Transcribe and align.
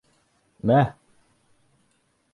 Мә. 0.71 0.79